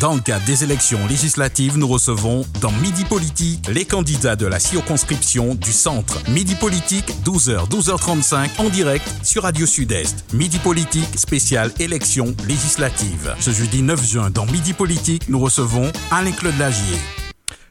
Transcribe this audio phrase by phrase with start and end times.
[0.00, 4.58] Dans le cadre des élections législatives, nous recevons dans Midi Politique les candidats de la
[4.58, 6.18] circonscription du centre.
[6.30, 10.24] Midi Politique, 12h, 12h35 en direct sur Radio Sud-Est.
[10.32, 13.34] Midi Politique, spécial élections législatives.
[13.40, 16.96] Ce jeudi 9 juin, dans Midi Politique, nous recevons Alain-Claude Lagier.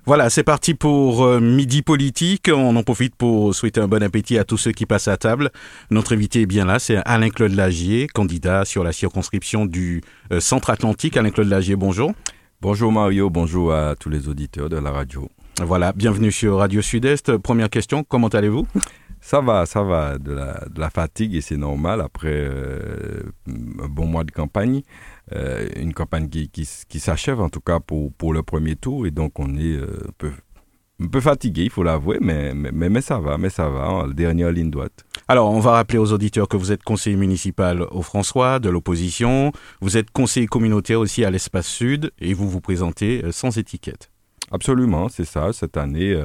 [0.10, 2.50] Voilà, c'est parti pour euh, Midi Politique.
[2.52, 5.52] On en profite pour souhaiter un bon appétit à tous ceux qui passent à table.
[5.92, 10.02] Notre invité est bien là, c'est Alain-Claude Lagier, candidat sur la circonscription du
[10.32, 11.16] euh, Centre Atlantique.
[11.16, 12.12] Alain-Claude Lagier, bonjour.
[12.60, 15.30] Bonjour Mario, bonjour à tous les auditeurs de la radio.
[15.62, 17.38] Voilà, bienvenue sur Radio Sud-Est.
[17.38, 18.66] Première question, comment allez-vous?
[19.22, 24.24] Ça va, ça va, de la, fatigue et c'est normal après euh, un bon mois
[24.24, 24.82] de campagne.
[25.36, 29.06] Euh, une campagne qui, qui, s'achève, en tout cas pour, pour, le premier tour.
[29.06, 30.32] Et donc, on est euh, un, peu,
[31.00, 34.52] un peu fatigué, il faut l'avouer, mais, mais, mais, ça va, mais ça va, dernière
[34.52, 35.06] ligne droite.
[35.28, 39.52] Alors, on va rappeler aux auditeurs que vous êtes conseiller municipal au François, de l'opposition.
[39.82, 44.10] Vous êtes conseiller communautaire aussi à l'Espace Sud et vous vous présentez euh, sans étiquette.
[44.52, 45.54] Absolument, c'est ça.
[45.54, 46.20] Cette année,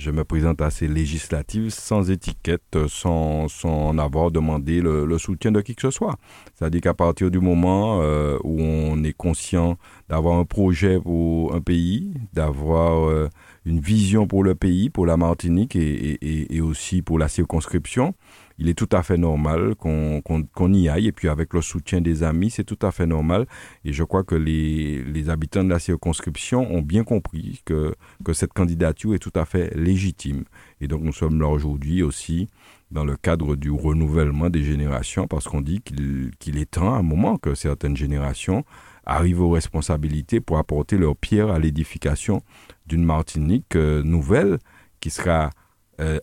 [0.00, 5.60] je me présente à ces législatives sans étiquette, sans, sans avoir demandé le, soutien de
[5.60, 6.16] qui que ce soit.
[6.54, 9.76] C'est-à-dire qu'à partir du moment euh, où on est conscient
[10.08, 13.28] d'avoir un projet pour un pays, d'avoir euh,
[13.66, 18.14] une vision pour le pays, pour la Martinique et aussi pour la circonscription,
[18.60, 21.08] il est tout à fait normal qu'on y aille.
[21.08, 23.46] Et puis avec le soutien des amis, c'est tout à fait normal.
[23.84, 28.34] Et je crois que les, les, habitants de la circonscription ont bien compris que, que
[28.34, 30.44] cette candidature est tout à fait légitime.
[30.82, 32.48] Et donc nous sommes là aujourd'hui aussi
[32.90, 37.02] dans le cadre du renouvellement des générations, parce qu'on dit qu'il est temps à un
[37.02, 38.64] moment que certaines générations
[39.06, 42.42] arrivent aux responsabilités pour apporter leur pierre à l'édification
[42.86, 44.58] d'une Martinique euh, nouvelle
[45.00, 45.50] qui sera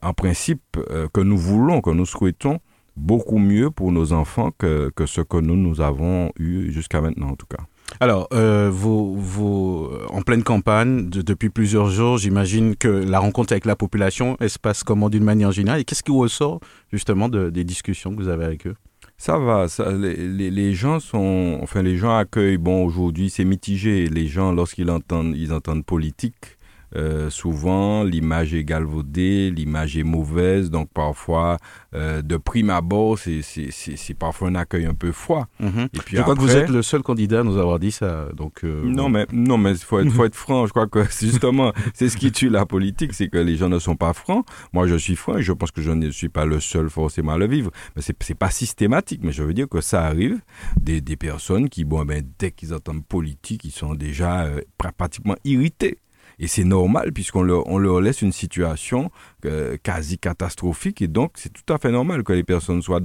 [0.02, 2.60] en principe, euh, que nous voulons, que nous souhaitons
[2.96, 7.30] beaucoup mieux pour nos enfants que, que ce que nous, nous avons eu jusqu'à maintenant,
[7.30, 7.64] en tout cas.
[8.00, 13.66] Alors, euh, vous, vous, en pleine campagne, depuis plusieurs jours, j'imagine que la rencontre avec
[13.66, 15.82] la population, elle se passe comment d'une manière générale?
[15.82, 16.60] Et qu'est-ce qui ressort
[16.92, 18.76] justement des discussions que vous avez avec eux?
[19.20, 22.60] Ça va, ça, les, les, gens sont, enfin les gens accueillent.
[22.60, 24.08] Bon, aujourd'hui c'est mitigé.
[24.08, 26.57] Les gens, lorsqu'ils entendent, ils entendent politique,
[26.96, 31.58] euh, souvent, l'image est galvaudée, l'image est mauvaise, donc parfois,
[31.94, 35.48] euh, de prime abord, c'est parfois un accueil un peu froid.
[35.60, 35.90] Mhm.
[35.94, 38.28] Et puis je crois que vous êtes le seul candidat à nous avoir dit ça.
[38.34, 40.66] Donc, euh, non, mais non, mais faut être, faut être franc.
[40.66, 43.80] Je crois que justement, c'est ce qui tue la politique, c'est que les gens ne
[43.80, 44.46] sont pas francs.
[44.72, 47.34] Moi, je suis franc et je pense que je ne suis pas le seul forcément
[47.34, 47.72] à le vivre.
[47.96, 50.40] Mais c'est pas systématique, mais je veux dire que ça arrive
[50.80, 56.00] des, des personnes qui, bon, ben, dès qu'ils entendent politique, ils sont déjà pratiquement irrités.
[56.40, 59.12] Et c'est normal puisqu'on leur, on leur laisse une situation
[59.46, 61.02] euh, quasi catastrophique.
[61.02, 63.02] Et donc, c'est tout à fait normal que les personnes soient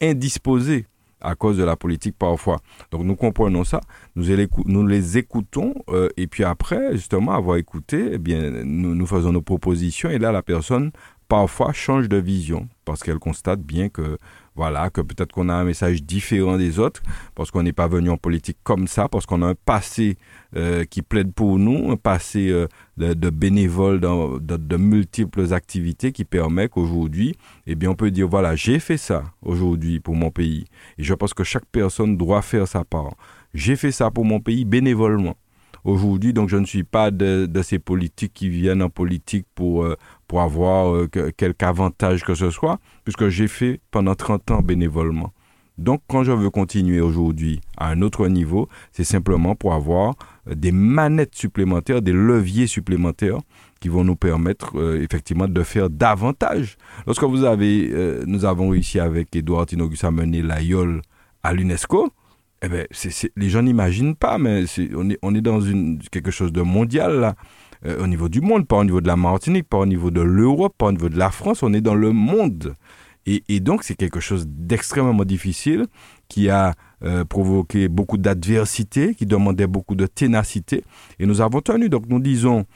[0.00, 0.86] indisposées
[1.24, 2.60] à cause de la politique parfois.
[2.90, 3.80] Donc nous comprenons ça,
[4.14, 4.26] nous,
[4.66, 9.32] nous les écoutons euh, et puis après, justement, avoir écouté, eh bien, nous, nous faisons
[9.32, 10.92] nos propositions et là, la personne
[11.28, 14.18] parfois change de vision parce qu'elle constate bien que
[14.56, 17.02] voilà, que peut-être qu'on a un message différent des autres,
[17.34, 20.16] parce qu'on n'est pas venu en politique comme ça, parce qu'on a un passé
[20.56, 22.66] euh, qui plaide pour nous, un passé euh,
[22.96, 28.54] de, bénévole dans de, multiples activités qui permet qu'aujourd'hui, eh bien, on peut dire, voilà,
[28.54, 30.66] j'ai fait ça aujourd'hui pour mon pays.
[30.98, 33.14] Et je pense que chaque personne doit faire sa part.
[33.54, 35.36] J'ai fait ça pour mon pays bénévolement
[35.84, 36.32] aujourd'hui.
[36.32, 39.96] Donc, je ne suis pas de, ces politiques qui viennent en politique pour, euh,
[40.28, 45.32] pour avoir euh, quelque avantage que ce soit, puisque j'ai fait pendant 30 ans bénévolement.
[45.76, 50.14] Donc, quand je veux continuer aujourd'hui à un autre niveau, c'est simplement pour avoir
[50.48, 53.38] euh, des manettes supplémentaires, des leviers supplémentaires
[53.80, 56.78] qui vont nous permettre effectivement de faire davantage.
[57.06, 57.92] Lorsque vous avez,
[58.26, 61.02] nous avons réussi avec Edouard Tinogus à mener l'AIOL
[61.42, 62.10] à l'UNESCO,
[62.64, 62.86] eh ben,
[63.36, 64.64] les gens n'imaginent pas, mais
[64.96, 67.34] on, est, on est dans une, quelque chose de mondial là.
[67.86, 70.20] Euh, au niveau du monde, pas au niveau de la Martinique, pas au niveau de
[70.20, 72.74] l'Europe, pas au niveau de la France, on est dans le monde.
[73.26, 75.86] Et, donc c'est quelque chose d'extrêmement difficile
[76.28, 80.84] qui a euh, provoqué beaucoup d'adversité, qui demandait beaucoup de ténacité.
[81.18, 81.88] Et nous avons tenu.
[81.88, 82.66] Donc nous disons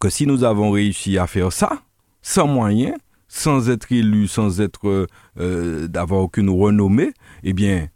[0.00, 1.82] que si nous avons réussi à faire ça,
[2.22, 2.94] sans moyens,
[3.26, 7.12] sans être élu, sans être euh, d'avoir aucune renommée,
[7.42, 7.88] eh bien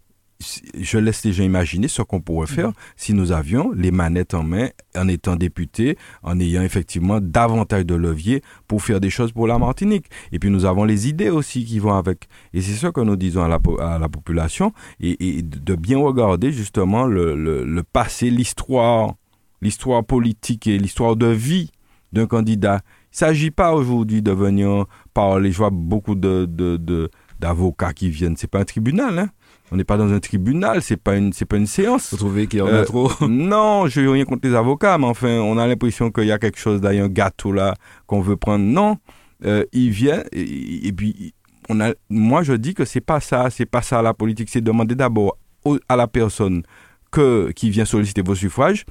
[0.79, 2.75] je laisse les gens imaginer ce qu'on pourrait faire mhm.
[2.97, 7.95] si nous avions les manettes en main en étant députés, en ayant effectivement davantage de
[7.95, 10.07] leviers pour faire des choses pour la Martinique.
[10.33, 12.29] Et puis nous avons les idées aussi qui vont avec.
[12.53, 16.53] Et c'est ce que nous disons à la, à la population et, de bien regarder
[16.53, 19.15] justement le, le, passé, l'histoire,
[19.61, 21.71] l'histoire politique et l'histoire de vie
[22.13, 22.81] d'un candidat.
[22.85, 25.53] Il ne s'agit pas aujourd'hui de venir parler.
[25.53, 27.11] Je vois beaucoup de, de,
[27.41, 28.37] d'avocats qui viennent.
[28.37, 29.29] C'est pas un tribunal, hein
[29.73, 32.11] On n'est pas dans un tribunal, c'est pas une, c'est pas une séance.
[32.11, 35.07] Vous trouvez qu'il y en a trop Non, je n'ai rien contre les avocats, mais
[35.07, 37.75] enfin, on a l'impression qu'il y a quelque chose derrière un gâteau là
[38.07, 38.65] qu'on veut prendre.
[38.65, 38.99] Non,
[39.73, 41.33] il vient et, puis
[41.71, 41.95] on a.
[42.11, 44.51] Moi, je dis que c'est pas ça, c'est pas ça la politique.
[44.51, 45.39] C'est demander d'abord
[45.89, 46.63] à la personne
[47.11, 48.85] que, qui vient solliciter vos suffrages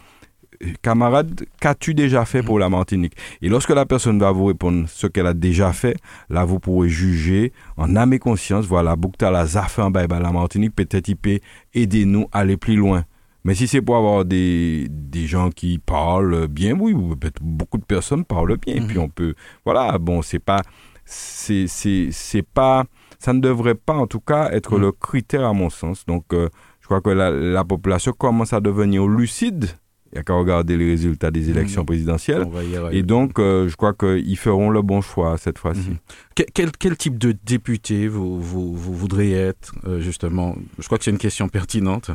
[0.82, 3.14] camarade, qu'as-tu déjà fait pour la Martinique?
[3.42, 5.96] Et lorsque la personne va vous répondre ce qu'elle a déjà fait,
[6.30, 11.08] là, vous pourrez juger en âme et conscience, voilà, Boukta la Zafin la Martinique, peut-être
[11.08, 11.40] il peut
[11.74, 13.06] aider nous à aller plus loin.
[13.44, 16.94] Mais si c'est pour avoir des, des gens qui parlent bien, oui,
[17.42, 19.34] beaucoup de personnes parlent bien, et puis on peut,
[19.66, 20.62] voilà, bon, c'est pas,
[21.06, 22.86] c'est, c'est, pas,
[23.18, 24.82] ça ne devrait pas en tout cas être mhm.
[24.82, 26.06] le critère à mon sens.
[26.06, 26.50] Donc, euh,
[26.82, 29.70] je crois que la, la population commence à devenir lucide
[30.12, 31.86] il n'y a qu'à regarder les résultats des élections mmh.
[31.86, 32.46] présidentielles.
[32.92, 35.92] Et donc, euh, je crois qu'ils feront le bon choix cette fois-ci.
[35.92, 36.44] Mmh.
[36.54, 40.56] Quel, quel, type de député vous, vous, vous voudriez être, euh, justement?
[40.80, 42.12] Je crois que c'est une question pertinente.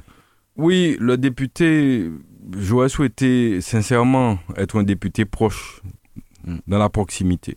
[0.57, 2.11] Oui, le député,
[2.59, 5.81] j'aurais souhaité sincèrement être un député proche,
[6.45, 6.57] mmh.
[6.67, 7.57] dans la proximité.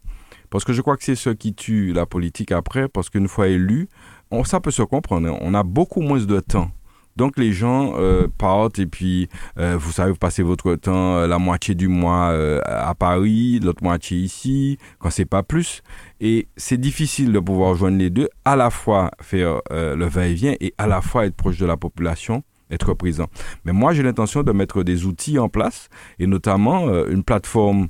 [0.49, 3.49] Parce que je crois que c'est ce qui tue la politique après, parce qu'une fois
[3.49, 3.89] élu,
[4.31, 6.71] on, ça peut se comprendre, on a beaucoup moins de temps
[7.19, 9.27] donc les gens euh, partent et puis
[9.59, 12.29] euh, vous savez, vous passez votre temps euh, la moitié du mois
[12.65, 15.83] à Paris, l'autre moitié ici, quand c'est pas plus.
[16.21, 20.73] Et c'est difficile de pouvoir joindre les deux, à la fois faire le va-et-vient et
[20.77, 23.25] à la fois être proche de la population être présent.
[23.65, 25.89] Mais moi, j'ai l'intention de mettre des outils en place
[26.19, 27.87] et notamment une plateforme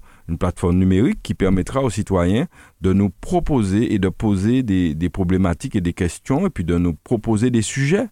[0.71, 2.47] numérique qui permettra aux citoyens
[2.79, 6.93] de nous proposer et de poser des problématiques et des questions et puis de nous
[6.93, 8.07] proposer des sujets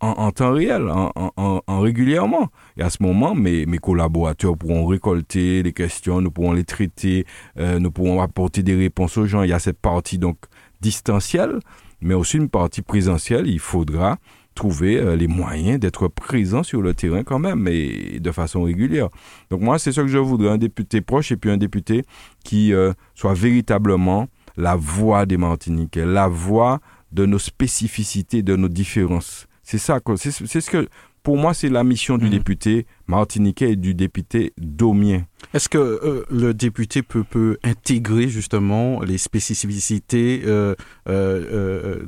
[0.00, 2.48] en, temps réel, en, régulièrement.
[2.76, 7.26] Et à ce moment, mes, mes collaborateurs pourront récolter les questions, nous pourrons les traiter,
[7.58, 9.42] euh, nous pourrons apporter des réponses aux gens.
[9.42, 10.38] Il y a cette partie donc
[10.80, 11.58] distancielle,
[12.00, 13.48] mais aussi une partie présentielle.
[13.48, 14.18] Il faudra
[14.54, 19.08] trouver euh, les moyens d'être présent sur le terrain quand même, et de façon régulière.
[19.50, 22.04] Donc moi, c'est ce que je voudrais, un député proche et puis un député
[22.44, 26.80] qui euh, soit véritablement la voix des Martiniquais, la voix
[27.12, 29.47] de nos spécificités, de nos différences.
[29.68, 30.30] C'est ça, c'est
[30.62, 30.88] ce que,
[31.22, 32.30] pour moi, c'est la mission du mhm.
[32.30, 35.26] député martiniquais et du député domien.
[35.52, 40.74] Est-ce que euh, le député peut, peut, intégrer justement les spécificités euh,
[41.10, 42.06] euh,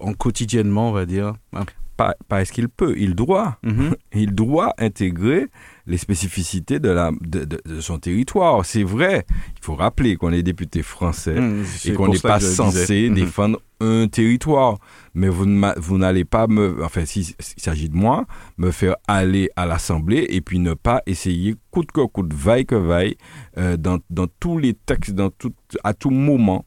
[0.00, 1.66] en quotidiennement, on va dire hein?
[1.98, 3.58] pas, pas est-ce qu'il peut, il doit.
[3.62, 3.94] Mhm.
[4.14, 5.48] Il doit intégrer
[5.86, 8.64] les spécificités de, la, de, son territoire.
[8.64, 13.08] C'est vrai, il faut rappeler qu'on est député français mmh, et qu'on n'est pas censé
[13.08, 13.14] mmh.
[13.14, 14.78] défendre un territoire.
[15.14, 15.46] Mais vous,
[15.76, 18.26] vous n'allez pas me, enfin, s'il s'agit de moi,
[18.58, 22.74] me faire aller à l'Assemblée et puis ne pas essayer, coûte que coûte, vaille que
[22.74, 23.16] vaille,
[23.58, 25.52] euh, dans, dans, tous les textes, dans tout,
[25.84, 26.64] à tout moment,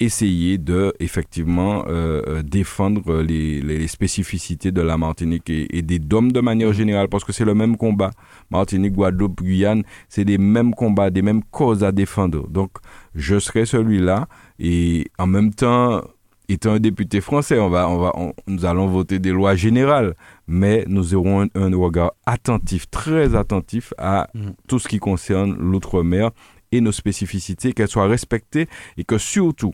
[0.00, 6.32] essayer de effectivement euh, euh, défendre les, les, spécificités de la Martinique et, des DOM
[6.32, 8.10] de manière générale parce que c'est le même combat.
[8.50, 12.48] Martinique, Guadeloupe, Guyane, c'est des mêmes combats, des mêmes causes à défendre.
[12.48, 12.70] Donc
[13.14, 14.26] je serai celui-là
[14.58, 16.00] et en même temps
[16.48, 18.12] étant un député français, on va, on va,
[18.46, 20.16] nous allons voter des lois générales,
[20.48, 24.50] mais nous aurons un, regard attentif, très attentif à mm.
[24.66, 26.30] tout ce qui concerne l'outre-mer
[26.72, 28.66] et nos spécificités, qu'elles soient respectées
[28.96, 29.72] et que surtout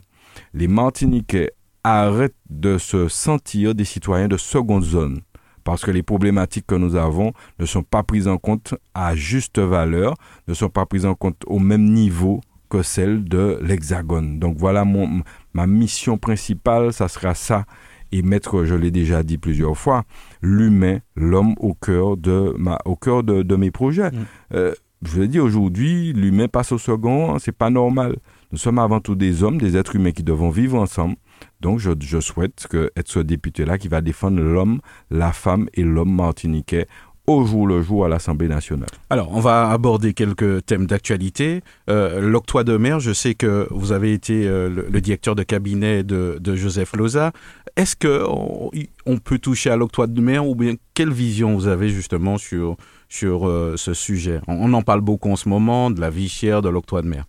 [0.54, 1.52] les Martiniquais
[1.84, 5.20] arrêtent de se sentir des citoyens de seconde zone
[5.66, 9.58] parce que les problématiques que nous avons ne sont pas prises en compte à juste
[9.58, 10.14] valeur,
[10.46, 14.38] ne sont pas prises en compte au même niveau que celles de l'Hexagone.
[14.38, 15.22] Donc voilà mon,
[15.54, 17.64] ma mission principale, ça sera ça.
[18.12, 20.04] Et mettre, je l'ai déjà dit plusieurs fois,
[20.40, 24.12] l'humain, l'homme au cœur de, ma, au cœur de, mes projets.
[24.12, 24.26] Mm.
[24.54, 24.74] Euh,
[25.06, 28.16] je l'ai dit aujourd'hui, l'humain passe au second, c'est pas normal.
[28.52, 31.16] Nous sommes avant tout des hommes, des êtres humains qui devons vivre ensemble.
[31.60, 36.14] Donc, je, souhaite que, être ce député-là qui va défendre l'homme, la femme et l'homme
[36.14, 36.86] martiniquais
[37.26, 38.88] au jour le jour à l'Assemblée nationale.
[39.10, 41.62] Alors, on va aborder quelques thèmes d'actualité.
[41.90, 46.04] Euh, l'octroi de mer, je sais que vous avez été euh, le, directeur de cabinet
[46.04, 47.32] de, de Joseph Loza.
[47.74, 48.70] Est-ce qu'on
[49.06, 52.76] on peut toucher à l'octroi de mer ou bien quelle vision vous avez justement sur,
[53.08, 56.62] sur euh, ce sujet on, en parle beaucoup en ce moment, de la vie chère,
[56.62, 57.24] de l'octroi de mer.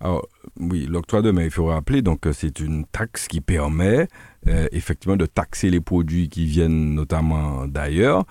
[0.00, 0.28] Alors,
[0.60, 4.06] oui, l'octroi de mer, il faut rappeler, donc euh, c'est une taxe qui permet
[4.46, 8.24] euh, effectivement de taxer les produits qui viennent notamment d'ailleurs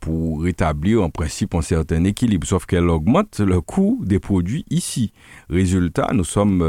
[0.00, 5.12] pour rétablir en principe un certain équilibre, sauf qu'elle augmente le coût des produits ici.
[5.48, 6.62] Résultat, nous sommes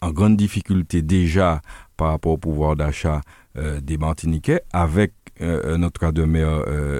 [0.00, 1.62] en grande difficulté déjà
[1.96, 3.20] par rapport au pouvoir d'achat
[3.56, 6.48] des Martiniquais avec notre cas de mer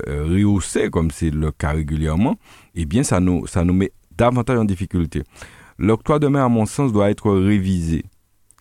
[0.07, 2.37] rehaussé, comme c'est le cas régulièrement,
[2.75, 5.23] eh bien ça nous, ça nous met davantage en difficulté.
[5.79, 8.05] L'octroi de mer, à mon sens, doit être révisé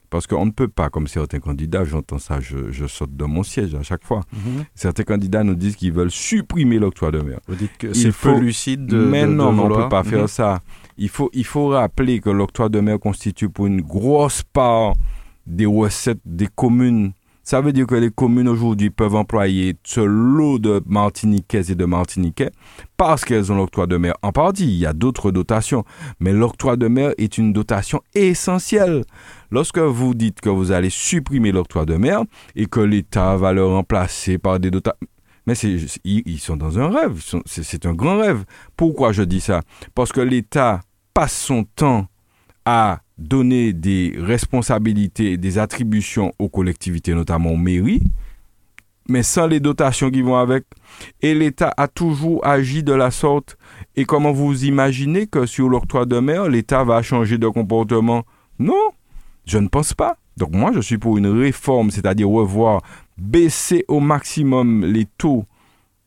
[0.10, 3.44] Parce qu'on ne peut pas, comme certains candidats, j'entends ça, je, je, saute de mon
[3.44, 4.22] siège à chaque fois.
[4.34, 4.66] Mhm.
[4.76, 7.40] Certains candidats nous disent qu'ils veulent supprimer l'octroi de mer.
[7.48, 8.98] Vous dites que Il c'est faut- peu lucide de.
[9.06, 10.28] mais de- non, de on ne peut pas faire Mhm.
[10.28, 10.60] ça.
[10.98, 14.96] Il faut, il faut rappeler que l'octroi de mer constitue pour une grosse part
[15.48, 17.14] des recettes des communes.
[17.44, 21.86] Ça veut dire que les communes aujourd'hui peuvent employer ce lot de Martiniquais et de
[21.86, 22.52] Martiniquais
[22.98, 24.14] parce qu'elles ont l'octroi de mer.
[24.22, 25.84] En partie, il y a d'autres dotations,
[26.20, 29.04] mais l'octroi de mer est une dotation essentielle.
[29.50, 32.22] Lorsque vous dites que vous allez supprimer l'octroi de mer
[32.56, 35.08] et que l'État va le remplacer par des dotations,
[35.48, 35.56] mais
[36.04, 38.46] ils, sont dans un rêve, c'est un grand rêve.
[38.78, 39.62] Pourquoi je dis ça?
[39.96, 40.82] Parce que l'État
[41.14, 42.06] passe son temps
[42.66, 48.02] à donner des responsabilités, des attributions aux collectivités, notamment aux mairies,
[49.08, 50.66] mais sans les dotations qui vont avec.
[51.22, 53.58] Et l'État a toujours agi de la sorte.
[53.96, 58.24] Et comment vous imaginez que sur l'octroi de mer, l'État va changer de comportement?
[58.60, 58.92] Non,
[59.46, 60.18] je ne pense pas.
[60.38, 62.82] Donc moi, je suis pour une réforme, c'est-à-dire revoir,
[63.18, 65.46] baisser au maximum les taux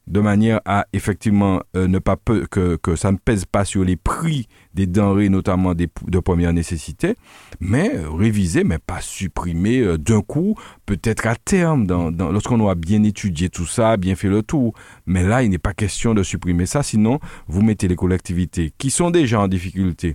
[0.06, 2.16] de manière à effectivement euh, ne pas
[2.50, 7.14] que ça ne pèse pas sur les prix des denrées, notamment des, de première nécessité,
[7.60, 12.74] mais réviser, mais pas supprimer euh, d'un coup, peut-être à terme, dans, dans- lorsqu'on aura
[12.74, 14.74] bien étudié tout ça, bien fait le tour.
[15.06, 18.90] Mais là, il n'est pas question de supprimer ça, sinon vous mettez les collectivités qui
[18.90, 20.14] sont déjà en difficulté,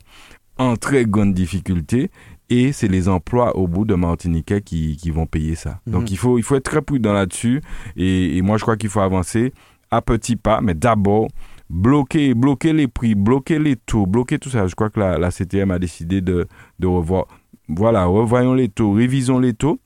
[0.58, 2.12] en très grande difficulté,
[2.50, 5.80] et c'est les emplois au bout de Martiniquais qui, qui vont payer ça.
[5.86, 5.94] Mhm.
[5.94, 7.62] Donc il faut, il faut être très prudent là-dessus,
[7.96, 9.54] et, et moi je crois qu'il faut avancer
[9.92, 11.30] à petits pas, mais d'abord
[11.70, 14.68] bloquer, bloquer les prix, bloquer les taux, bloquer tout ça.
[14.68, 16.48] Je crois que la, CTM a décidé de,
[16.84, 17.28] revoir.
[17.68, 19.80] Voilà, revoyons les taux, révisons les taux.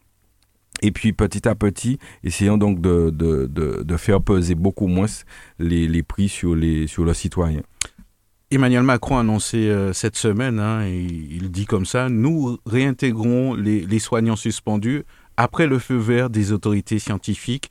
[0.82, 5.06] Et puis petit à petit, essayons donc de, faire peser beaucoup moins
[5.60, 7.62] les, prix sur, les, sur le citoyen.
[8.52, 14.00] Emmanuel Macron a annoncé euh, cette semaine, hein, il dit comme ça, nous réintégrons les
[14.00, 15.06] soignants suspendus
[15.38, 17.70] après le feu vert des autorités scientifiques.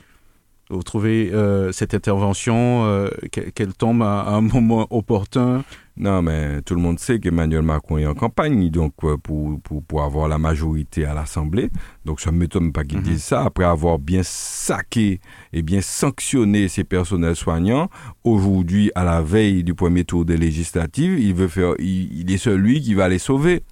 [0.72, 5.64] Vous trouvez euh, cette intervention, euh, qu'elle tombe à, à un moment opportun?
[5.98, 9.82] Non, mais tout le monde sait qu'Emmanuel Macron est en campagne donc euh, pour, pour,
[9.84, 11.68] pour avoir la majorité à l'Assemblée.
[12.06, 13.04] Donc ça ne m'étonne pas qu'il Mhm.
[13.04, 13.42] dise ça.
[13.44, 15.20] Après avoir bien saqué
[15.52, 17.90] et bien sanctionné ses personnels soignants,
[18.24, 22.38] aujourd'hui, à la veille du premier tour des législatives, il veut faire, il, il est
[22.38, 23.62] celui qui va les sauver.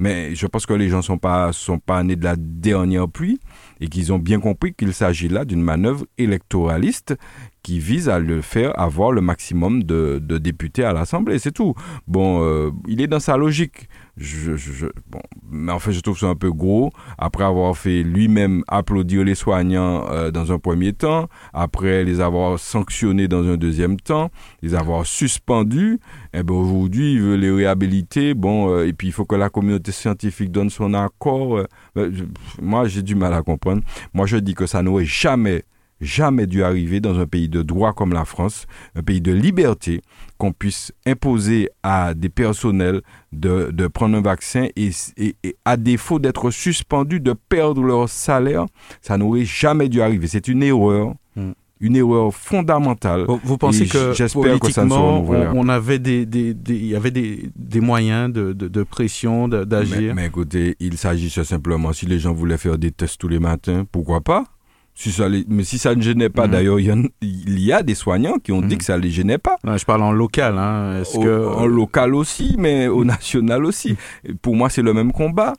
[0.00, 3.38] Mais je pense que les gens sont pas sont pas nés de la dernière pluie
[3.80, 7.16] et qu'ils ont bien compris qu'il s'agit là d'une manœuvre électoraliste
[7.62, 11.74] qui vise à le faire avoir le maximum de, de députés à l'Assemblée, c'est tout.
[12.06, 13.90] Bon, euh, il est dans sa logique.
[14.22, 16.92] Je, je- je- bon, mais en fait, je trouve ça un peu gros.
[17.16, 22.58] Après avoir fait lui-même applaudir les soignants euh, dans un premier temps, après les avoir
[22.58, 25.98] sanctionnés dans un deuxième temps, les avoir suspendus,
[26.34, 28.34] et ben aujourd'hui, il veut les réhabiliter.
[28.34, 31.56] Bon, euh, et puis il faut que la communauté scientifique donne son accord.
[31.56, 32.12] euh, ben,
[32.60, 33.80] moi, j'ai du mal à comprendre.
[34.12, 35.64] Moi, je dis que ça n'aurait jamais
[36.00, 40.00] jamais dû arriver dans un pays de droit comme la France, un pays de liberté,
[40.38, 43.02] qu'on puisse imposer à des personnels
[43.32, 48.08] de, de prendre un vaccin et, et- et à défaut d'être suspendus, de perdre leur
[48.08, 48.66] salaire,
[49.02, 50.26] ça n'aurait jamais dû arriver.
[50.26, 51.52] C'est une erreur, Mm.
[51.80, 53.24] une erreur fondamentale.
[53.44, 56.74] Vous, pensez que j'espère que ça ne se politiquement, on, on avait des, des- des-
[56.76, 60.14] il y avait des, des moyens de, de, de pression, de- Mais, d'agir?
[60.14, 63.84] mais écoutez, il s'agissait simplement, si les gens voulaient faire des tests tous les matins,
[63.92, 64.44] pourquoi pas?
[64.94, 66.52] Si ça les- Mais si ça ne gênait pas, Mhm.
[66.52, 68.78] d'ailleurs, il y, en- il y a des soignants qui ont dit Mhm.
[68.78, 69.56] que ça ne les gênait pas.
[69.64, 70.58] Ouais, Je parle en local.
[70.58, 71.00] Hein.
[71.00, 73.96] Est-ce Au- que en local aussi, mais au national aussi.
[74.24, 75.54] Et Pour moi, c'est le même combat.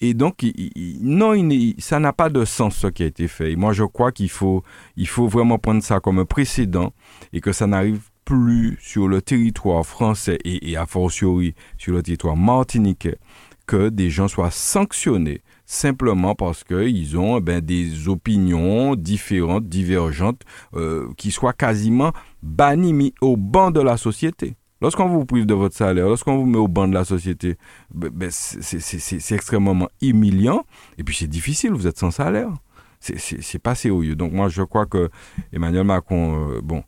[0.00, 3.26] Et donc, il- il- non, il ça n'a pas de sens ce qui a été
[3.26, 3.52] fait.
[3.52, 4.62] Et moi, je crois qu'il faut,
[4.96, 6.92] il faut vraiment prendre ça comme un précédent
[7.32, 12.02] et que ça n'arrive plus sur le territoire français et, et a fortiori sur le
[12.02, 13.16] territoire martiniquais
[13.66, 20.42] que des gens soient sanctionnés simplement parce qu'ils ont eh ben, des opinions différentes, divergentes,
[20.74, 24.56] euh, qui soient quasiment bannis, mis au banc de la société.
[24.80, 27.58] Lorsqu'on vous prive de votre salaire, lorsqu'on vous met au banc de la société,
[27.94, 30.64] ben, ben, c'est extrêmement humiliant.
[30.96, 32.50] Et puis c'est difficile, vous êtes sans salaire.
[33.00, 34.16] C'est pas sérieux.
[34.16, 35.10] Donc moi, je crois que
[35.52, 36.82] Emmanuel Macron, euh, bon,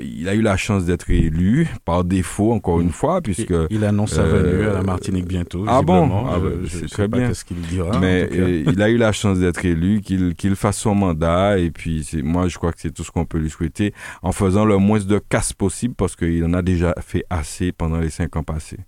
[0.00, 3.50] il a eu la chance d'être élu par défaut, encore une fois, puisque...
[3.50, 5.64] il, il annonce sa euh, venue à la Martinique bientôt.
[5.68, 6.26] ah bon?
[6.28, 7.28] Ah bah, c'est très bien.
[7.28, 10.94] Qu'est-ce qu'il dira Mais euh, il a eu la chance d'être élu, qu'il fasse son
[10.94, 13.94] mandat, et puis c'est- moi je crois que c'est tout ce qu'on peut lui souhaiter,
[14.22, 17.98] en faisant le moins de casse possible, parce qu'il en a déjà fait assez pendant
[17.98, 18.78] les cinq ans passés.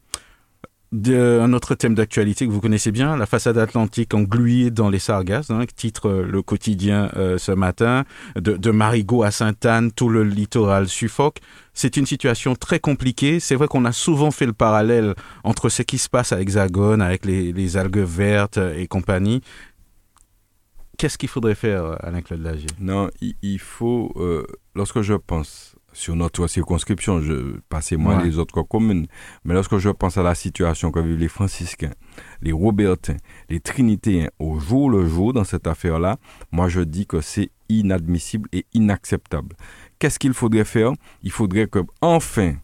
[0.92, 4.98] De- un autre thème d'actualité que vous connaissez bien, la façade atlantique engluée dans les
[4.98, 8.04] sargasses, hein, titre euh, le quotidien euh, ce matin,
[8.34, 11.38] de, Marigot à Sainte-Anne, tout le littoral suffoque.
[11.74, 13.38] C'est une situation très compliquée.
[13.38, 17.02] C'est vrai qu'on a souvent fait le parallèle entre ce qui se passe à Hexagone
[17.02, 19.42] avec les, algues vertes et compagnie.
[20.98, 24.12] qu'est-ce qu'il faudrait faire, Alain-Claude Lager Non, il, faut,
[24.74, 29.06] lorsque je pense sur notre circonscription, je passais moi les autres communes,
[29.44, 31.92] mais lorsque je pense à la situation que vivent les franciscains,
[32.42, 33.16] les robertins,
[33.48, 36.18] les trinitéens au jour le jour dans cette affaire-là,
[36.52, 39.56] moi je dis que c'est inadmissible et inacceptable.
[39.98, 40.92] Qu'est-ce qu'il faudrait faire?
[41.22, 42.54] Il faudrait que, enfin,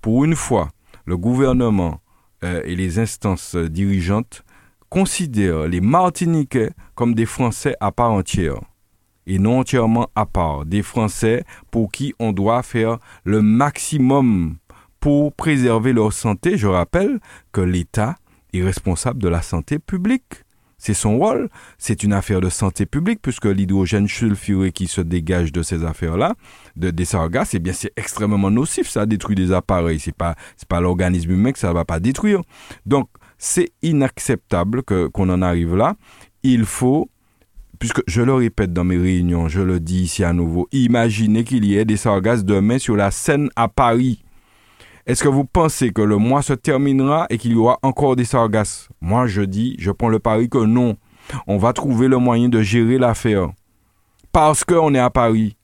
[0.00, 0.68] pour une fois,
[1.04, 2.00] le gouvernement
[2.44, 4.44] euh, et les instances dirigeantes
[4.88, 8.60] considèrent les Martiniquais comme des Français à part entière
[9.26, 10.66] et non entièrement à part.
[10.66, 14.56] Des Français pour qui on doit faire le maximum
[15.00, 16.56] pour préserver leur santé.
[16.56, 17.20] Je rappelle
[17.52, 18.16] que l'État
[18.52, 20.44] est responsable de la santé publique.
[20.78, 21.48] C'est son rôle.
[21.78, 26.34] C'est une affaire de santé publique puisque l'hydrogène sulfuré qui se dégage de ces affaires-là,
[26.74, 28.88] de, des sargasses, eh bien, c'est extrêmement nocif.
[28.88, 30.00] Ça détruit des appareils.
[30.00, 32.40] C'est pas, c'est pas l'organisme humain que ça va pas détruire.
[32.84, 35.94] Donc, c'est inacceptable qu'on en arrive là.
[36.42, 37.08] Il faut
[37.82, 41.64] puisque je le répète dans mes réunions, je le dis ici à nouveau, imaginez qu'il
[41.64, 44.22] y ait des sargasses demain sur la scène à Paris.
[45.04, 48.24] Est-ce que vous pensez que le mois se terminera et qu'il y aura encore des
[48.24, 50.96] sargasses Moi, je dis, je prends le pari que non.
[51.48, 53.50] On va trouver le moyen de gérer l'affaire.
[54.30, 55.56] Parce qu'on est à Paris.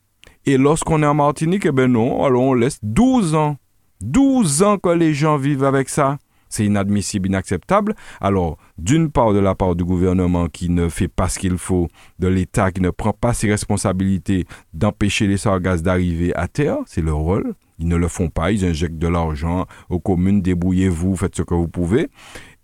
[0.45, 3.55] Et lorsqu'on est en Martinique, eh ben non, alors on laisse 12 ans.
[4.01, 6.17] 12 ans que les gens vivent avec ça.
[6.49, 7.95] C'est inadmissible, inacceptable.
[8.19, 11.87] Alors, d'une part, de la part du gouvernement qui ne fait pas ce qu'il faut,
[12.17, 17.01] de l'État qui ne prend pas ses responsabilités d'empêcher les sargasses d'arriver à terre, c'est
[17.01, 17.53] leur rôle.
[17.77, 21.53] Ils ne le font pas, ils injectent de l'argent aux communes, débrouillez-vous, faites ce que
[21.53, 22.09] vous pouvez.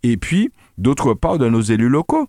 [0.02, 2.28] Et puis, d'autre part, de nos élus locaux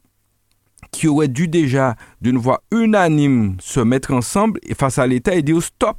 [0.91, 5.61] qui auraient dû déjà, d'une voix unanime, se mettre ensemble face à l'État et dire
[5.61, 5.97] stop,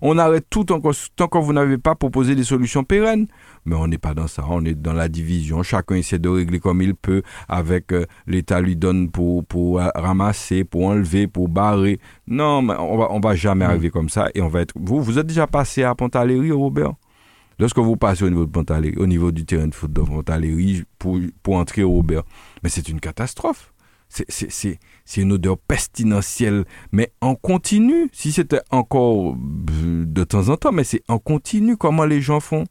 [0.00, 3.26] on arrête tout tant que, vous n'avez pas proposé des solutions pérennes.
[3.64, 5.62] Mais on n'est pas dans ça, on est dans la division.
[5.62, 9.88] Chacun essaie de régler comme il peut avec euh, l'État lui donne pour, pour euh,
[9.94, 12.00] ramasser, pour enlever, pour barrer.
[12.26, 13.70] Non, mais on va, on va jamais mm.
[13.70, 14.74] arriver comme ça et on va être.
[14.76, 16.92] Vous, vous êtes déjà passé à Pontaléry, Robert?
[17.58, 20.84] Lorsque vous passez au niveau de Pontaléry, au niveau du terrain de foot de Pontaléry
[20.98, 22.22] pour, pour entrer au Robert,
[22.62, 23.72] mais c'est une catastrophe.
[24.08, 24.78] C'est
[25.16, 28.08] une odeur pestilentielle, mais en continu.
[28.12, 32.40] Si c'était encore euh, de temps en temps, mais c'est en continu comment les gens
[32.40, 32.64] font.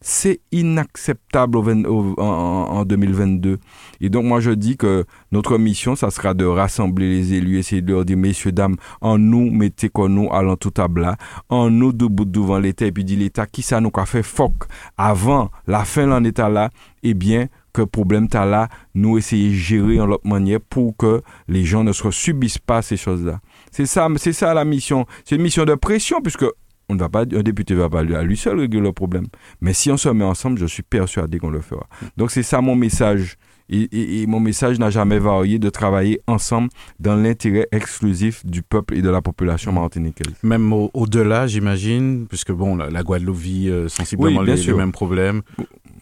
[0.00, 3.58] C'est inacceptable en, 2022.
[4.00, 7.82] Et donc moi je dis que notre mission, ça sera de rassembler les élus, essayer
[7.82, 11.16] de leur dire, messieurs, dames, en nous, mettez quoi nous, allant tout à blas,
[11.48, 14.52] en nous debout devant l'État, et puis dit l'État, qui ça nous a fait foc
[14.96, 16.70] avant la fin de l'État là,
[17.02, 21.22] eh bien, que problème t'as là, nous essayer de gérer en l'autre manière pour que
[21.46, 23.40] les gens ne se subissent pas ces choses-là.
[23.70, 25.06] C'est ça, c'est ça la mission.
[25.24, 26.46] C'est une mission de pression puisque
[26.88, 29.26] on ne va pas, un député ne va pas à lui seul régler le problème.
[29.60, 31.86] Mais si on se met ensemble, je suis persuadé qu'on le fera.
[32.16, 33.36] Donc c'est ça mon message.
[33.70, 36.70] Et, mon message n'a jamais varié de travailler ensemble
[37.00, 40.32] dans l'intérêt exclusif du peuple et de la population martiniquaise.
[40.42, 45.42] Même au-delà, j'imagine, puisque bon, la, Guadeloupe vit euh, sensiblement les, les, mêmes problèmes.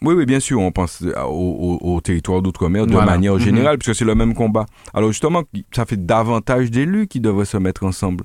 [0.03, 3.41] Oui, oui, bien sûr, on pense au, territoire d'outre-mer de manière mhm.
[3.41, 4.67] générale, puisque c'est le même combat.
[4.95, 5.43] Alors justement,
[5.75, 8.25] ça fait davantage d'élus qui devraient se mettre ensemble.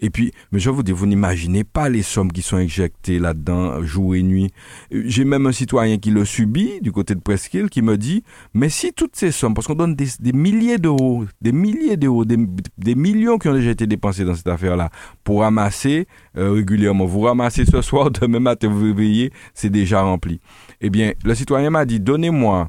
[0.00, 3.82] Et puis, mais je vous dis, vous n'imaginez pas les sommes qui sont injectées là-dedans,
[3.82, 4.50] jour et nuit.
[4.90, 8.68] J'ai même un citoyen qui le subit, du côté de Presqu'île, qui me dit, mais
[8.68, 13.38] si toutes ces sommes, parce qu'on donne des, milliers d'euros, des milliers d'euros, des, millions
[13.38, 14.90] qui ont déjà été dépensés dans cette affaire-là,
[15.22, 17.06] pour ramasser euh, régulièrement.
[17.06, 20.40] Vous ramassez ce soir, demain matin, vous réveillez, c'est déjà rempli.
[20.80, 22.68] Eh bien, le citoyen m'a dit, donnez-moi,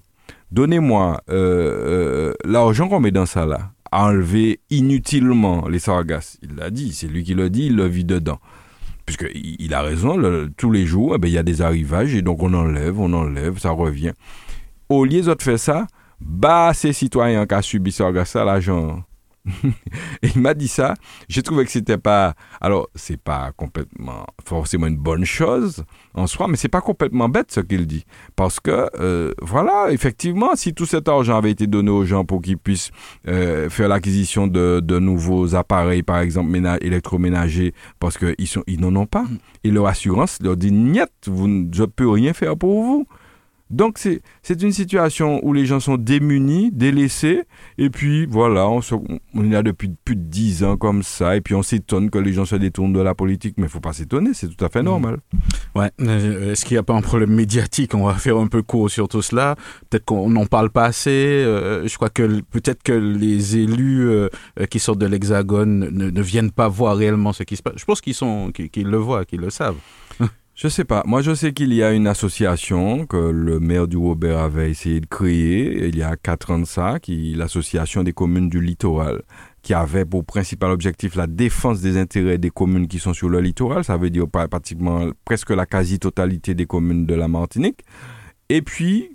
[0.51, 6.37] donnez-moi euh, euh, l'argent qu'on met dans ça là enlever inutilement les sargasses.
[6.41, 8.39] Il l'a dit, c'est lui qui l'a dit, il le vit dedans.
[9.05, 10.17] Puisqu'il il a raison,
[10.57, 13.13] tous les jours, eh ben, il y a des arrivages et donc on enlève, on
[13.13, 14.13] enlève, ça revient.
[14.89, 15.87] Au lieu de faire ça,
[16.19, 19.03] bah, ces citoyens qui ont subi sargasses, l'argent
[20.21, 20.95] et il m'a dit ça.
[21.29, 22.33] J'ai trouvé que c'était pas.
[22.61, 27.51] Alors, c'est pas complètement forcément une bonne chose en soi, mais c'est pas complètement bête
[27.51, 28.05] ce qu'il dit.
[28.35, 32.41] Parce que, euh, voilà, effectivement, si tout cet argent avait été donné aux gens pour
[32.41, 32.91] qu'ils puissent
[33.27, 38.35] euh, faire l'acquisition de, de, nouveaux appareils, par exemple électroménagers, parce qu'ils
[38.67, 39.37] ils n'en ont pas, mm.
[39.65, 43.07] et leur assurance leur dit Niet, vous, je ne peux rien faire pour vous.
[43.69, 47.43] Donc c'est une situation où les gens sont démunis, délaissés,
[47.77, 48.81] et puis voilà, on,
[49.33, 52.19] on est là depuis plus de dix ans comme ça, et puis on s'étonne que
[52.19, 54.63] les gens se détournent de la politique, mais il ne faut pas s'étonner, c'est tout
[54.63, 54.85] à fait mmh.
[54.85, 55.19] normal.
[55.75, 57.95] Ouais, euh, est-ce qu'il n'y a pas un problème médiatique?
[57.95, 59.55] On va faire un peu court sur tout cela.
[59.89, 61.09] Peut-être qu'on n'en parle pas assez.
[61.09, 64.29] Euh, je crois que peut-être que les élus euh,
[64.69, 67.75] qui sortent de l'Hexagone ne, viennent pas voir réellement ce qui se passe.
[67.77, 69.75] Je pense qu'ils sont, qu'ils le voient, qu'ils le savent.
[70.55, 71.03] Je sais pas.
[71.05, 75.01] Moi, je sais qu'il y a une association que le maire du Robert avait essayé
[75.01, 79.21] de créer il y a quatre ans de ça, qui l'association des communes du littoral,
[79.63, 83.41] qui avait pour principal objectif la défense des intérêts des communes qui sont sur le
[83.41, 87.81] littoral, ça veut dire pratiquement presque la quasi-totalité des communes de la Martinique.
[88.47, 89.14] Et puis,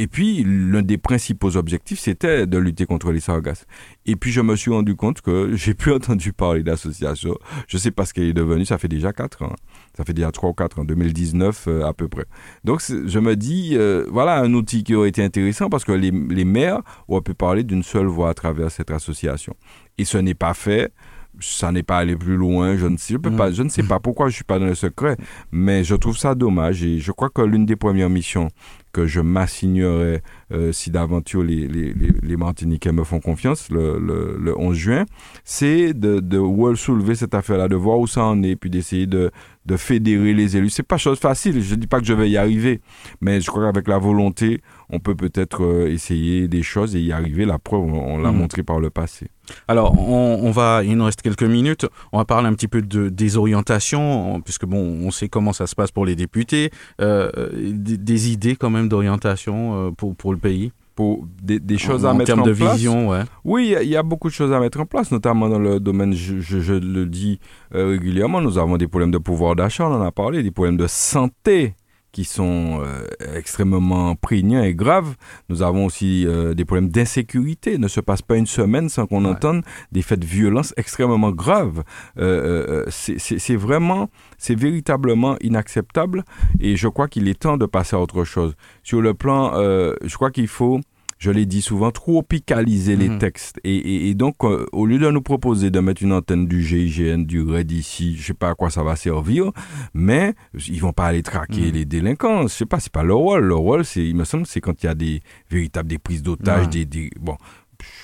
[0.00, 3.66] et puis, l'un des principaux objectifs, c'était de lutter contre les sargasses.
[4.06, 7.36] Et puis, je me suis rendu compte que j'ai plus entendu parler d'association.
[7.68, 9.54] Je sais pas ce qu'elle est devenue, ça fait déjà 4 ans.
[9.94, 12.24] Ça fait déjà 3 ou 4 ans, 2019 euh, à peu près.
[12.64, 16.10] Donc, je me dis, euh, voilà un outil qui aurait été intéressant parce que les,
[16.10, 19.54] les maires auraient pu parler d'une seule voix à travers cette association.
[19.98, 20.94] Et ce n'est pas fait
[21.38, 22.76] ça n'est pas allé plus loin.
[22.76, 24.66] Je ne sais, je peux pas, je ne sais pas pourquoi je suis pas dans
[24.66, 25.16] le secret,
[25.52, 28.48] mais je trouve ça dommage et je crois que l'une des premières missions
[28.92, 30.22] que je m'assignerai
[30.52, 35.04] euh, si d'aventure les, les, les, Martiniquais me font confiance le, le, le 11 juin,
[35.44, 36.40] c'est de, de
[36.74, 39.30] soulever cette affaire-là, de voir où ça en est, puis d'essayer de,
[39.66, 40.70] de fédérer les élus.
[40.70, 42.80] C'est pas chose facile, je ne dis pas que je vais y arriver,
[43.20, 47.12] mais je crois qu'avec la volonté, on peut peut-être euh, essayer des choses et y
[47.12, 47.44] arriver.
[47.44, 48.36] La preuve, on, l'a mm.
[48.36, 49.28] montré par le passé.
[49.66, 51.86] Alors, on, va, il nous reste quelques minutes.
[52.12, 55.66] On va parler un petit peu de des orientations, puisque bon, on sait comment ça
[55.66, 56.70] se passe pour les députés.
[57.00, 62.04] Euh, des, idées quand même d'orientation euh, pour, pour le pays pour des, des choses
[62.04, 62.74] à mettre en de place.
[62.74, 63.22] vision, ouais.
[63.44, 66.12] Oui, il y, a beaucoup de choses à mettre en place, notamment dans le domaine,
[66.12, 67.40] je, je, le dis
[67.72, 70.86] régulièrement, nous avons des problèmes de pouvoir d'achat, on en a parlé, des problèmes de
[70.86, 71.74] santé
[72.12, 75.14] qui sont euh, extrêmement prégnants et graves.
[75.48, 77.74] Nous avons aussi euh, des problèmes d'insécurité.
[77.74, 81.30] Il ne se passe pas une semaine sans qu'on entende des faits de violence extrêmement
[81.30, 81.82] graves.
[82.18, 86.24] Euh, c'est vraiment, c'est véritablement inacceptable
[86.58, 88.54] et je crois qu'il est temps de passer à autre chose.
[88.82, 90.80] Sur le plan, je crois qu'il faut
[91.20, 93.18] je l'ai dit souvent, trop picaliser les mhm.
[93.18, 93.60] textes.
[93.62, 97.42] Et, donc, euh, au lieu de nous proposer de mettre une antenne du GIGN, du
[97.42, 99.52] RED ici, je sais pas à quoi ça va servir,
[99.92, 100.34] mais
[100.66, 101.72] ils vont pas aller traquer mhm.
[101.72, 102.42] les délinquants.
[102.44, 103.44] Je sais pas, c'est pas leur rôle.
[103.44, 106.22] Leur rôle, c'est, il me semble, c'est quand il y a des véritables des prises
[106.22, 107.36] d'otages, des, des, bon,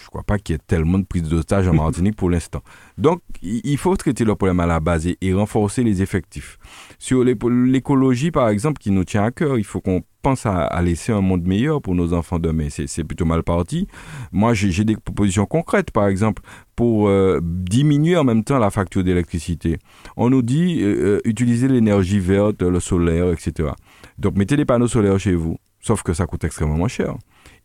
[0.06, 2.62] je crois pas qu'il y ait tellement de prises d'otages en Martinique pour l'instant.
[2.96, 6.58] Donc, il faut traiter le problème à la base et, renforcer les effectifs.
[7.00, 11.10] Sur l'écologie, par exemple, qui nous tient à cœur, il faut qu'on pense à, laisser
[11.10, 12.68] un monde meilleur pour nos enfants demain.
[12.70, 13.88] C'est plutôt mal parti.
[14.30, 16.40] Moi, j'ai des propositions concrètes, par exemple,
[16.76, 19.78] pour euh, diminuer en même temps la facture d'électricité.
[20.16, 23.70] On nous dit euh, euh, utiliser l'énergie verte, le solaire, etc.
[24.18, 27.16] Donc, mettez des panneaux solaires chez vous, sauf que ça coûte extrêmement cher.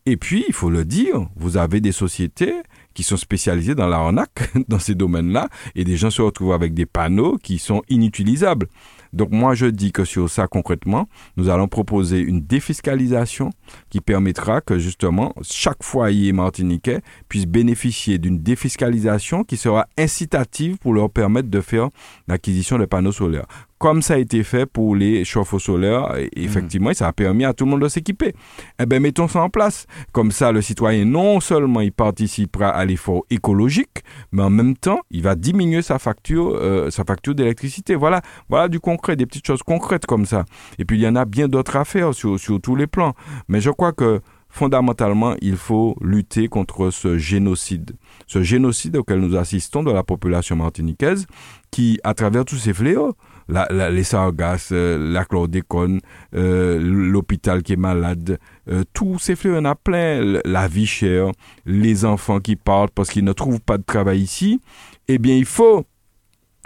[0.07, 2.55] Et puis, il faut le dire, vous avez des sociétés
[2.93, 6.87] qui sont spécialisées dans l'arnaque dans ces domaines-là, et des gens se retrouvent avec des
[6.87, 8.67] panneaux qui sont inutilisables.
[9.13, 13.51] Donc moi, je dis que sur ça, concrètement, nous allons proposer une défiscalisation
[13.89, 20.93] qui permettra que justement chaque foyer martiniquais puisse bénéficier d'une défiscalisation qui sera incitative pour
[20.93, 21.89] leur permettre de faire
[22.27, 23.47] l'acquisition de panneaux solaires
[23.81, 27.65] comme ça a été fait pour les chauffe-eau solaires, effectivement, ça a permis à tout
[27.65, 28.35] le monde de s'équiper.
[28.79, 29.87] Eh bien, mettons ça en place.
[30.11, 34.99] Comme ça, le citoyen, non seulement il participera à l'effort écologique, mais en même temps,
[35.09, 37.95] il va diminuer sa facture, euh, sa facture d'électricité.
[37.95, 40.45] Voilà, voilà du concret, des petites choses concrètes comme ça.
[40.77, 43.15] Et puis, il y en a bien d'autres à faire sur, sur tous les plans.
[43.47, 47.93] Mais je crois que fondamentalement, il faut lutter contre ce génocide.
[48.27, 51.25] Ce génocide auquel nous assistons de la population martiniquaise,
[51.71, 53.15] qui, à travers tous ces fléaux,
[53.51, 55.99] la, les sargasses, euh, la chlordécone,
[56.35, 61.31] euh, l'hôpital qui est malade, euh, tous ces fleurs, en a plein, la vie chère,
[61.65, 64.61] les enfants qui partent parce qu'ils ne trouvent pas de travail ici,
[65.07, 65.85] eh bien il faut,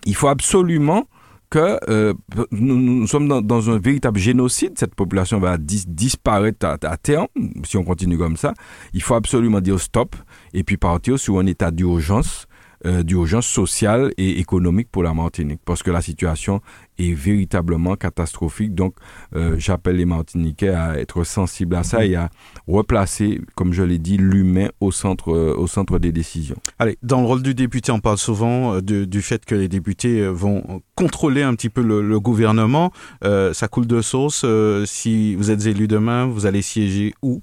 [0.06, 1.08] il faut absolument
[1.50, 2.14] que
[2.52, 7.28] nous, sommes dans, un véritable génocide, cette population va disparaître à, à, terme,
[7.64, 8.54] si on continue comme ça.
[8.94, 10.16] Il faut absolument dire stop
[10.54, 12.48] et puis partir sur un état d'urgence
[12.86, 16.62] euh, d'urgence sociale et économique pour la Martinique, parce que la situation
[17.00, 18.76] est véritablement catastrophique.
[18.76, 18.96] Donc,
[19.36, 22.30] euh, j'appelle les Martiniquais à être sensibles à ça et à
[22.68, 26.58] replacer, comme je l'ai dit, l'humain au centre, euh, au centre des décisions.
[26.78, 30.82] Allez, dans le rôle du député, on parle souvent du fait que les députés vont
[30.96, 32.92] contrôler un petit peu le, le gouvernement.
[33.22, 34.46] ça coule de source.
[34.86, 37.42] si vous êtes élu demain, vous allez siéger où?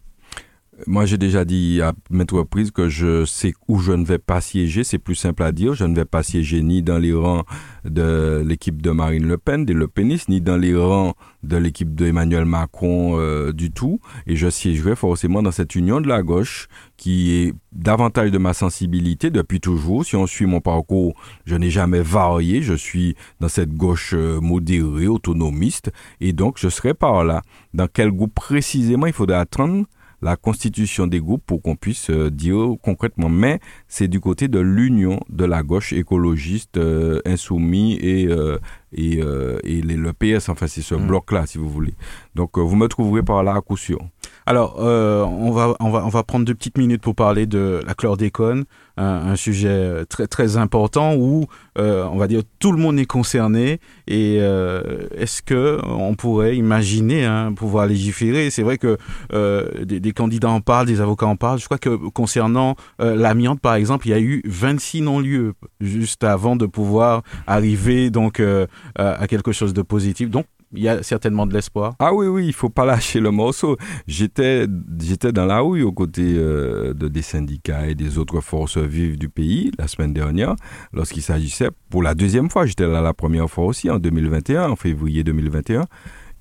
[0.86, 4.40] Moi, j'ai déjà dit à maintes reprises que je sais où je ne vais pas
[4.40, 4.84] siéger.
[4.84, 5.74] C'est plus simple à dire.
[5.74, 7.44] Je ne vais pas siéger ni dans les rangs
[7.84, 11.94] de l'équipe de Marine Le Pen, des Le Penistes, ni dans les rangs de l'équipe
[11.94, 14.00] d'Emmanuel Macron euh, du tout.
[14.26, 18.54] Et je siégerai forcément dans cette union de la gauche qui est davantage de ma
[18.54, 20.04] sensibilité depuis toujours.
[20.04, 21.14] Si on suit mon parcours,
[21.44, 22.62] je n'ai jamais varié.
[22.62, 25.90] Je suis dans cette gauche euh, modérée, autonomiste.
[26.20, 27.42] Et donc, je serai par là.
[27.74, 29.84] Dans quel groupe précisément il faudra attendre
[30.22, 33.28] la constitution des groupes pour qu'on puisse euh, dire concrètement.
[33.28, 38.58] Mais c'est du côté de l'union de la gauche écologiste euh, insoumis et, euh,
[38.92, 39.18] et,
[39.64, 41.06] et le PS, enfin c'est ce mm.
[41.06, 41.94] bloc-là si vous voulez.
[42.34, 43.98] Donc vous me trouverez par là à coup sûr.
[44.46, 47.80] Alors, euh, on, va, on, va, on va prendre deux petites minutes pour parler de
[47.86, 48.64] la chlordécone,
[48.96, 51.46] un, sujet euh, très, très important où,
[51.78, 53.80] euh, on va dire, tout le monde est concerné.
[54.06, 58.50] Et euh, est-ce que on pourrait imaginer hein, pouvoir légiférer?
[58.50, 58.98] C'est vrai que
[59.32, 61.58] euh, des, des, candidats en parlent, des avocats en parlent.
[61.58, 66.56] Je crois que concernant l'amiante, par exemple, il y a eu 26 non-lieux juste avant
[66.56, 68.42] de pouvoir arriver donc
[68.96, 70.30] à quelque chose de positif.
[70.30, 71.94] Donc, il y a certainement de l'espoir.
[71.98, 73.76] Ah oui, oui, il faut pas lâcher le morceau.
[74.06, 74.66] J'étais,
[75.00, 79.18] j'étais dans la rue aux côtés euh, de des syndicats et des autres forces vives
[79.18, 80.54] du pays la semaine dernière,
[80.92, 84.76] lorsqu'il s'agissait, pour la deuxième fois, j'étais là la première fois aussi, en 2021, en
[84.76, 85.86] février 2021,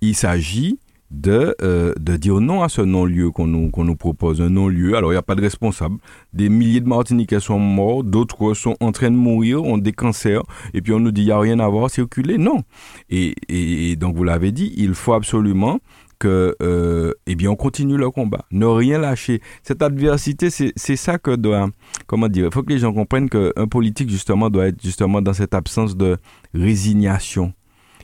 [0.02, 0.80] il s'agit
[1.12, 4.96] de, euh, de dire non à ce non-lieu qu'on nous, qu'on nous propose, un non-lieu.
[4.96, 5.98] Alors, il n'y a pas de responsable.
[6.34, 10.44] Des milliers de Martiniquais sont morts, d'autres sont en train de mourir, ont des cancers,
[10.74, 12.38] et puis on nous dit, il n'y a rien à voir, circuler.
[12.38, 12.64] Non.
[13.10, 15.80] Et, et, et donc, vous l'avez dit, il faut absolument
[16.18, 18.46] que, euh, eh bien, on continue le combat.
[18.52, 19.42] Ne rien lâcher.
[19.64, 21.70] Cette adversité, c'est ça que doit,
[22.06, 25.34] comment dire, il faut que les gens comprennent qu'un politique, justement, doit être justement dans
[25.34, 26.18] cette absence de
[26.54, 27.54] résignation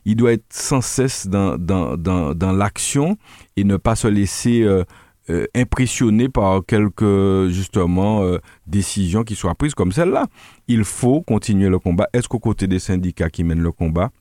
[0.08, 3.18] il doit être sans cesse dans, dans, dans, l'action
[3.58, 4.86] et ne pas se laisser euh,
[5.30, 10.28] euh, impressionner par quelques justement euh, décisions qui soient prises comme celle-là.
[10.70, 14.12] Il faut continuer le combat, être aux côtés des syndicats qui mènent le combat,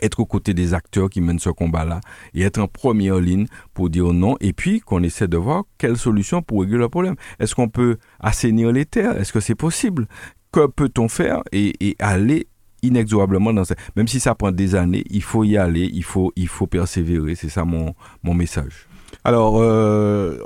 [0.00, 2.00] être aux côtés des acteurs qui mènent ce combat-là
[2.32, 3.44] et être en première ligne
[3.74, 7.16] pour dire non et puis qu'on essaie de voir quelle solution pour régler le problème?
[7.38, 9.20] Est-ce qu'on peut assainir les terres?
[9.20, 10.08] Est-ce que c'est possible?
[10.52, 12.46] Que peut-on faire et aller
[12.82, 13.74] inexorablement dans ça.
[13.96, 17.34] Même si ça prend des années, il faut y aller, il faut, il faut persévérer.
[17.34, 18.86] C'est ça mon, mon message.
[19.24, 20.38] Alors, euh,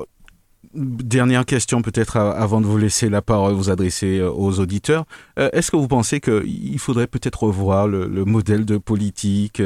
[0.75, 5.05] dernière question peut-être avant de vous laisser la parole, vous adresser euh, aux auditeurs.
[5.38, 9.62] Euh, Est-ce que vous pensez qu'il faudrait peut-être revoir le, le, modèle de politique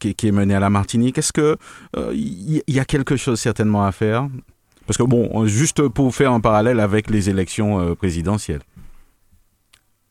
[0.00, 1.18] qui, qui, est mené à la Martinique?
[1.18, 1.56] Est-ce qu'il
[2.66, 4.28] il y a quelque chose certainement à faire?
[4.86, 8.62] Parce que bon, juste pour faire un parallèle avec les élections présidentielles.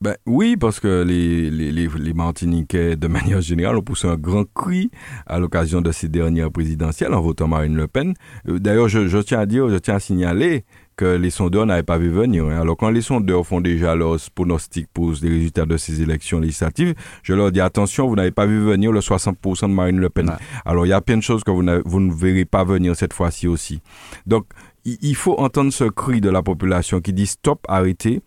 [0.02, 4.16] Ben, oui, parce que les, les, les, les, Martiniquais, de manière générale, ont poussé un
[4.16, 4.90] grand cri
[5.26, 8.12] à l'occasion de ces dernières présidentielles en votant Marine Le Pen.
[8.44, 10.64] D'ailleurs, je, je, tiens à dire, je tiens à signaler
[10.96, 12.46] que les sondeurs n'avaient pas vu venir.
[12.46, 16.94] Alors, quand les sondeurs font déjà leurs pronostics pour les résultats de ces élections législatives,
[17.22, 20.30] je leur dis attention, vous n'avez pas vu venir le 60% de Marine Le Pen.
[20.30, 20.36] Ouais.
[20.64, 23.12] Alors, il y a plein de choses que vous, vous ne verrez pas venir cette
[23.12, 23.80] fois-ci aussi.
[24.26, 24.46] Donc,
[24.84, 28.20] il faut entendre ce cri de la population qui dit stop, arrêtez.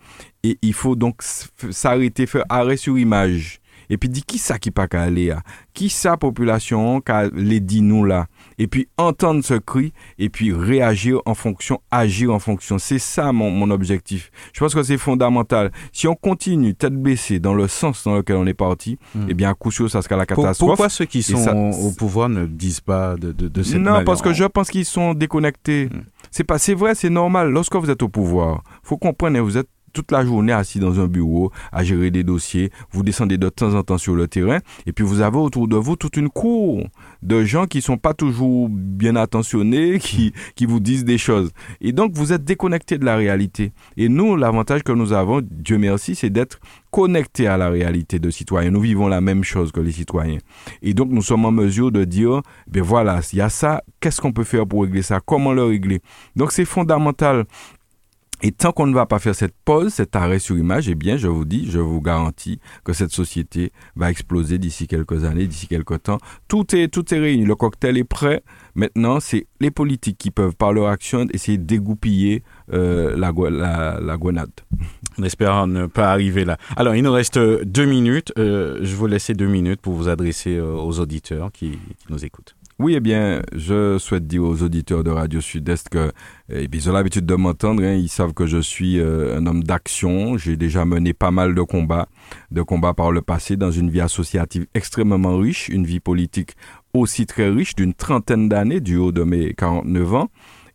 [0.44, 1.22] Et il faut donc
[1.72, 3.60] s'arrêter, faire arrêt sur image.
[3.90, 5.42] Et puis dit qui ça qui pas qu'à aller à
[5.74, 8.28] Qui ça population qui les dit nous là?
[8.58, 12.80] Et puis entendre ce cri et puis réagir en fonction, agir en fonction.
[12.80, 14.32] C'est ça mon, mon objectif.
[14.54, 15.72] Je pense que c'est fondamental.
[15.92, 19.28] Si on continue tête baissée dans le sens dans lequel on est parti, hmm.
[19.30, 20.70] eh bien à coup sûr ça sera la catastrophe.
[20.70, 24.04] Pourquoi ceux qui sont ça, au pouvoir ne disent pas de, de, de cette Non,
[24.04, 25.88] parce que je pense qu'ils sont déconnectés.
[25.88, 26.02] Hmm.
[26.36, 27.50] C'est pas, c'est vrai, c'est normal.
[27.50, 31.08] Lorsque vous êtes au pouvoir, faut comprendre, vous êtes toute la journée assis dans un
[31.08, 32.70] bureau à gérer des dossiers.
[32.92, 35.78] Vous descendez de temps en temps sur le terrain et puis vous avez autour de
[35.78, 36.84] vous toute une cour
[37.24, 41.52] de gens qui sont pas toujours bien attentionnés, qui, qui vous disent des choses.
[41.80, 43.72] Et donc vous êtes déconnecté de la réalité.
[43.96, 46.60] Et nous, l'avantage que nous avons, Dieu merci, c'est d'être
[46.92, 48.72] connectés à la réalité de citoyens.
[48.72, 50.40] Nous vivons la même chose que les citoyens.
[50.82, 54.22] Et donc nous sommes en mesure de dire, ben voilà, il y a ça, qu'est-ce
[54.22, 55.20] qu'on peut faire pour régler ça?
[55.20, 56.02] Comment le régler?
[56.36, 57.46] Donc c'est fondamental
[58.46, 61.18] et tant qu'on ne va pas faire cette pause, cet arrêt sur image, eh bien,
[61.18, 65.66] je vous dis, je vous garantis que cette société va exploser d'ici quelques années, d'ici
[65.68, 66.20] quelques temps.
[66.48, 67.44] Tout est, tout est réuni.
[67.44, 68.44] Le cocktail est prêt.
[68.76, 74.00] Maintenant, c'est les politiques qui peuvent, par leur action, essayer de dégoupiller euh, la, la,
[74.00, 74.52] la grenade.
[75.18, 76.60] On espère ne pas arriver là.
[76.78, 78.32] Alors, il nous reste deux minutes.
[78.38, 81.80] Euh, je vous laisse deux minutes pour vous adresser euh, aux auditeurs qui
[82.12, 82.55] nous écoutent.
[82.78, 86.12] Oui, eh bien, je souhaite dire aux auditeurs de Radio Sud-Est que
[86.50, 87.82] eh bien, ils ont l'habitude de m'entendre.
[87.82, 90.38] Hein, ils savent que je suis euh, un homme d'action.
[90.38, 92.10] J'ai déjà mené pas mal de combats,
[92.52, 96.58] de combats par le passé dans une vie associative extrêmement riche, une vie politique
[96.94, 100.30] aussi très riche d'une trentaine d'années du haut de mes 49 ans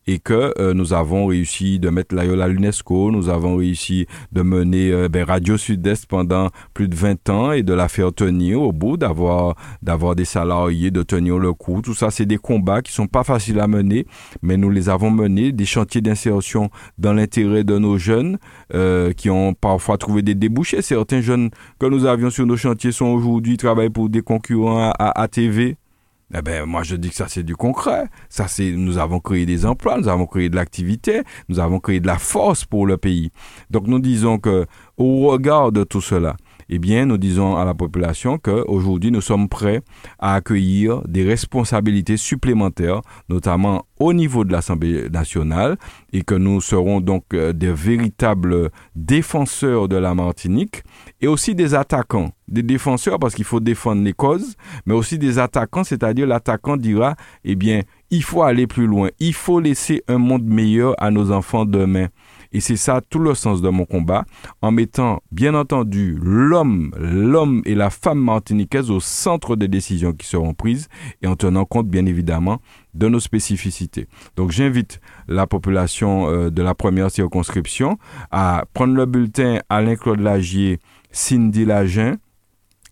[0.07, 4.43] et que euh, nous avons réussi de mettre l'aïeul à l'UNESCO, nous avons réussi de
[4.43, 8.61] mener euh, ben, Radio Sud-Est pendant plus de 20 ans et de la faire tenir
[8.63, 11.83] au bout, d'avoir d'avoir des salariés, de tenir le coup.
[11.83, 14.07] Tout ça, c'est des combats qui sont pas faciles à mener,
[14.43, 18.39] mais nous les avons menés, des chantiers d'insertion dans l'intérêt de nos jeunes
[18.75, 20.83] euh, qui ont parfois trouvé des débouchés.
[20.83, 24.91] Certains jeunes que nous avions sur nos chantiers sont aujourd'hui travaillent pour des concurrents à,
[24.99, 25.77] à, à TV
[26.33, 28.05] eh ben, moi, je dis que ça, c'est du concret.
[28.29, 31.99] Ça, c'est, nous avons créé des emplois, nous avons créé de l'activité, nous avons créé
[32.01, 33.31] de la force pour le pays.
[33.71, 34.67] Donc, nous disons que,
[34.97, 36.37] au regard de tout cela,
[36.73, 39.83] eh bien, nous disons à la population qu'aujourd'hui, nous sommes prêts
[40.21, 45.77] à accueillir des responsabilités supplémentaires, notamment au niveau de l'Assemblée nationale,
[46.13, 50.85] et que nous serons donc euh, des véritables défenseurs de la Martinique
[51.21, 52.31] et aussi des attaquants.
[52.47, 54.55] Des défenseurs parce qu'il faut défendre les causes,
[54.87, 59.35] mais aussi des attaquants, c'est-à-dire l'attaquant dira, eh bien, il faut aller plus loin, il
[59.35, 62.09] faut laisser un monde meilleur à nos enfants demain.
[62.53, 64.25] Et c'est ça tout le sens de mon combat,
[64.61, 70.27] en mettant bien entendu l'homme, l'homme et la femme martiniquaise au centre des décisions qui
[70.27, 70.89] seront prises
[71.23, 72.61] et en tenant compte bien évidemment
[72.95, 74.09] de nos spécificités.
[74.37, 77.99] Donc j'invite la population euh, de la première circonscription
[78.31, 80.81] à prendre le bulletin Alain-Claude Lagier,
[81.13, 82.17] Cindy Lagen,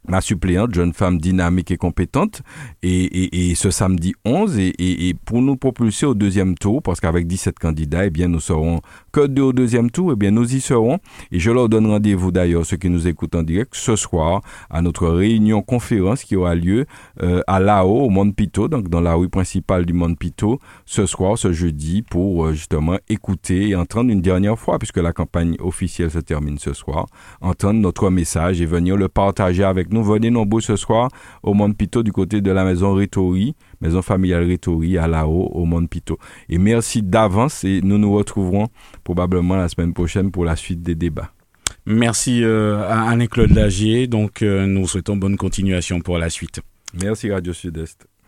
[0.09, 2.42] ma suppléante, jeune femme dynamique et compétente,
[2.83, 8.07] et, ce samedi 11, et, pour nous propulser au deuxième tour, parce qu'avec 17 candidats,
[8.07, 8.81] eh bien, nous serons
[9.16, 10.99] deux au deuxième tour, eh bien, nous y serons,
[11.33, 14.83] et je leur donne rendez-vous d'ailleurs, ceux qui nous écoutent en direct, ce soir, à
[14.83, 16.87] notre réunion conférence qui aura lieu
[17.23, 21.07] euh, à Lao, au Monde Pito, donc dans la rue principale du Monde Pito, ce
[21.07, 25.57] soir, ce jeudi, pour euh, justement écouter et entendre une dernière fois, puisque la campagne
[25.61, 27.07] officielle se termine ce soir,
[27.40, 30.05] entendre notre message et venir le partager avec nous.
[30.05, 31.11] Venez nombreux ce soir
[31.42, 35.51] au Monde Pito du côté de la maison Rétori, maison familiale Rétori à la haut
[35.53, 36.19] au Monde Pito.
[36.49, 38.69] Et merci d'avance et nous nous retrouverons
[39.05, 41.33] probablement la semaine prochaine pour la suite des débats.
[41.87, 44.07] Merci euh, à Anne-Claude Lagier.
[44.07, 46.61] Donc, euh, nous souhaitons bonne continuation pour la suite.
[47.01, 48.09] Merci Radio Sud-Est.